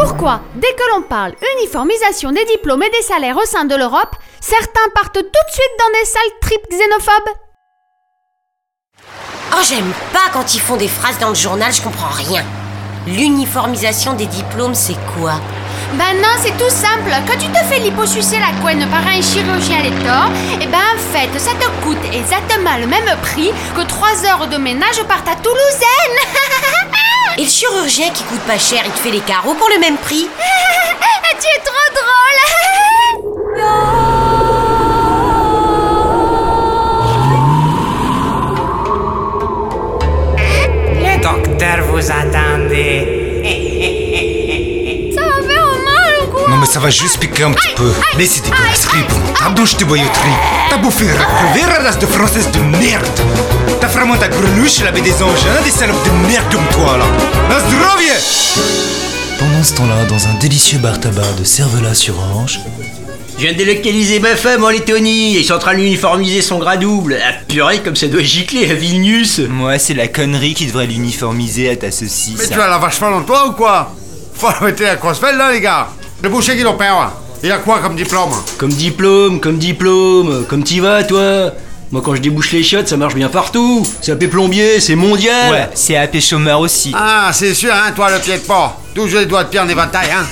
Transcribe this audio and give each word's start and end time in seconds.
Pourquoi, 0.00 0.40
dès 0.54 0.72
que 0.72 0.94
l'on 0.94 1.02
parle 1.02 1.34
uniformisation 1.58 2.32
des 2.32 2.46
diplômes 2.46 2.82
et 2.82 2.88
des 2.88 3.02
salaires 3.02 3.36
au 3.36 3.44
sein 3.44 3.66
de 3.66 3.74
l'Europe, 3.74 4.16
certains 4.40 4.88
partent 4.94 5.12
tout 5.12 5.20
de 5.20 5.52
suite 5.52 5.76
dans 5.78 5.98
des 5.98 6.06
sales 6.06 6.38
tripes 6.40 6.70
xénophobes? 6.70 7.34
Oh, 9.52 9.62
j'aime 9.68 9.92
pas 10.14 10.30
quand 10.32 10.54
ils 10.54 10.60
font 10.60 10.76
des 10.76 10.88
phrases 10.88 11.18
dans 11.18 11.28
le 11.28 11.34
journal, 11.34 11.70
je 11.70 11.82
comprends 11.82 12.14
rien. 12.14 12.42
L'uniformisation 13.06 14.14
des 14.14 14.24
diplômes, 14.24 14.74
c'est 14.74 14.96
quoi? 15.14 15.34
Ben 15.92 16.16
non, 16.22 16.34
c'est 16.38 16.56
tout 16.56 16.70
simple. 16.70 17.12
Quand 17.26 17.38
tu 17.38 17.48
te 17.48 17.58
fais 17.64 17.80
liposucer 17.80 18.38
la 18.38 18.58
couenne 18.62 18.88
par 18.88 19.06
un 19.06 19.20
chirurgien 19.20 19.82
Lector, 19.82 20.30
eh 20.62 20.66
ben 20.66 20.78
en 20.78 20.98
fait, 21.12 21.38
ça 21.38 21.50
te 21.50 21.84
coûte 21.84 21.98
exactement 22.10 22.78
le 22.80 22.86
même 22.86 23.16
prix 23.20 23.52
que 23.76 23.82
3 23.82 24.24
heures 24.24 24.46
de 24.46 24.56
ménage 24.56 25.02
par 25.06 25.22
ta 25.24 25.34
Toulousaine. 25.34 26.16
Et 27.40 27.44
le 27.44 27.48
chirurgien 27.48 28.10
qui 28.10 28.22
coûte 28.24 28.42
pas 28.42 28.58
cher, 28.58 28.82
il 28.84 28.92
te 28.92 28.98
fait 28.98 29.10
les 29.10 29.20
carreaux 29.20 29.54
pour 29.54 29.70
le 29.70 29.80
même 29.80 29.96
prix 29.96 30.28
tu 31.40 31.46
es 31.46 31.60
trop 31.64 31.88
drôle. 31.94 32.38
Le 41.02 41.14
docteur 41.22 41.78
vous 41.86 42.10
attendait. 42.10 43.02
Ça 45.14 45.22
va 45.22 45.40
faire 45.42 45.64
mal 45.82 46.12
ou 46.22 46.26
quoi? 46.30 46.44
Non 46.46 46.56
mais 46.58 46.66
ça 46.66 46.78
va 46.78 46.90
juste 46.90 47.18
piquer 47.20 47.44
un 47.44 47.52
petit 47.52 47.74
peu. 47.74 47.90
Mais 48.18 48.26
c'est 48.26 48.42
dégueulasse, 48.42 48.86
bon. 49.08 49.16
T'as 49.38 49.48
douche 49.50 49.78
de 49.78 49.86
boyauterie. 49.86 50.36
T'as 50.68 50.76
bouffé 50.76 51.06
la 51.06 51.78
race 51.84 51.98
de 51.98 52.06
française 52.06 52.50
de 52.50 52.60
merde. 52.60 53.06
T'as 54.00 54.06
vraiment 54.06 54.18
ta 54.18 54.28
greluche, 54.28 54.80
elle 54.80 54.86
avait 54.86 55.02
des 55.02 55.22
engins, 55.22 55.60
des 55.62 55.70
salopes 55.70 56.02
de 56.06 56.26
merde 56.26 56.50
comme 56.50 56.64
toi 56.72 56.96
là. 56.96 57.04
La 57.50 57.60
zdrovie 57.60 58.08
Pendant 59.38 59.62
ce 59.62 59.74
temps-là, 59.74 60.06
dans 60.06 60.26
un 60.26 60.32
délicieux 60.40 60.78
bar 60.78 60.98
tabac 60.98 61.34
de 61.38 61.44
Cervelas 61.44 61.96
sur 61.96 62.18
Orange, 62.18 62.60
Je 63.36 63.42
viens 63.42 63.52
de 63.52 63.58
délocaliser 63.58 64.18
ma 64.18 64.36
femme 64.36 64.64
en 64.64 64.70
Lettonie 64.70 65.36
et 65.36 65.40
ils 65.40 65.44
sont 65.44 65.52
en 65.52 65.58
train 65.58 65.74
de 65.74 65.80
l'uniformiser 65.80 66.40
son 66.40 66.58
gras 66.58 66.78
double. 66.78 67.18
Ah 67.22 67.34
purée, 67.46 67.80
comme 67.80 67.94
ça 67.94 68.06
doit 68.06 68.22
gicler 68.22 68.70
à 68.70 68.74
Vilnius. 68.74 69.38
moi 69.40 69.78
c'est 69.78 69.92
la 69.92 70.08
connerie 70.08 70.54
qui 70.54 70.64
devrait 70.64 70.86
l'uniformiser 70.86 71.68
à 71.68 71.76
ta 71.76 71.90
saucisse. 71.90 72.38
Mais 72.38 72.48
tu 72.48 72.58
as 72.58 72.68
la 72.68 72.78
vache 72.78 72.94
folle 72.94 73.12
en 73.12 73.20
toi 73.20 73.48
ou 73.48 73.52
quoi? 73.52 73.94
Faut 74.32 74.46
arrêter 74.46 74.84
la 74.84 74.96
crossfell 74.96 75.36
là, 75.36 75.52
les 75.52 75.60
gars? 75.60 75.88
Le 76.22 76.30
boucher 76.30 76.56
qui 76.56 76.62
l'opère, 76.62 77.12
il 77.42 77.52
a 77.52 77.58
quoi 77.58 77.80
comme 77.80 77.96
diplôme? 77.96 78.32
Comme 78.56 78.72
diplôme, 78.72 79.40
comme 79.40 79.58
diplôme, 79.58 80.46
comme 80.48 80.64
t'y 80.64 80.80
vas 80.80 81.04
toi? 81.04 81.52
Moi 81.92 82.02
quand 82.04 82.14
je 82.14 82.20
débouche 82.20 82.52
les 82.52 82.62
chiottes, 82.62 82.86
ça 82.86 82.96
marche 82.96 83.16
bien 83.16 83.28
partout. 83.28 83.84
C'est 84.00 84.12
AP 84.12 84.26
plombier, 84.28 84.78
c'est 84.78 84.94
mondial. 84.94 85.50
Ouais, 85.50 85.68
c'est 85.74 85.96
AP 85.96 86.20
chômeur 86.20 86.60
aussi. 86.60 86.92
Ah, 86.94 87.30
c'est 87.32 87.52
sûr, 87.52 87.72
hein, 87.74 87.90
toi, 87.96 88.12
le 88.12 88.20
pied 88.20 88.34
de 88.34 88.42
porc. 88.42 88.80
Toujours 88.94 89.18
les 89.18 89.26
doigts 89.26 89.42
de 89.42 89.48
pied 89.48 89.58
en 89.58 89.68
éventail, 89.68 90.08
hein. 90.12 90.24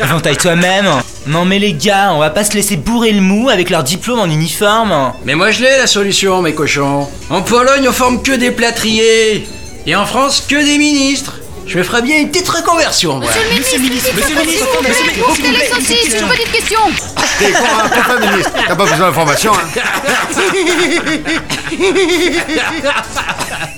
Inventaille 0.00 0.38
toi-même. 0.38 0.86
Non 1.26 1.44
mais 1.44 1.58
les 1.58 1.74
gars, 1.74 2.12
on 2.14 2.18
va 2.20 2.30
pas 2.30 2.42
se 2.42 2.54
laisser 2.54 2.76
bourrer 2.76 3.12
le 3.12 3.20
mou 3.20 3.50
avec 3.50 3.68
leur 3.68 3.84
diplôme 3.84 4.18
en 4.18 4.24
uniforme. 4.26 5.12
Mais 5.26 5.34
moi 5.34 5.50
je 5.50 5.62
l'ai 5.62 5.76
la 5.78 5.86
solution, 5.86 6.40
mes 6.40 6.54
cochons. 6.54 7.06
En 7.28 7.42
Pologne, 7.42 7.86
on 7.86 7.92
forme 7.92 8.22
que 8.22 8.32
des 8.32 8.50
plâtriers. 8.50 9.46
Et 9.86 9.94
en 9.94 10.06
France, 10.06 10.42
que 10.48 10.56
des 10.56 10.78
ministres. 10.78 11.41
Je 11.66 11.78
me 11.78 11.82
ferais 11.82 12.02
bien 12.02 12.18
une 12.18 12.30
petite 12.30 12.48
reconversion, 12.48 13.18
moi. 13.18 13.28
Monsieur 13.28 13.78
le 13.78 13.84
ministre, 13.84 14.10
monsieur 14.14 14.34
le 14.34 14.40
ministre, 14.42 14.66
monsieur 14.82 15.06
le 15.06 15.12
ministre, 15.12 15.60
les 15.60 15.68
saucisses, 15.68 16.14
une 16.20 16.28
petite 16.28 16.52
question. 16.52 16.80
T'es 17.38 17.52
con, 17.52 17.64
hein, 17.64 17.88
t'es 17.88 18.02
féministe. 18.02 18.50
T'as 18.68 18.76
pas 18.76 18.84
besoin 18.84 18.98
d'informations, 18.98 19.52
hein. 19.54 19.68